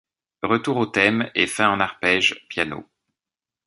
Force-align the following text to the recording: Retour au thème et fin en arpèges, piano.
Retour 0.41 0.77
au 0.77 0.87
thème 0.87 1.29
et 1.35 1.45
fin 1.45 1.69
en 1.69 1.79
arpèges, 1.79 2.43
piano. 2.49 2.89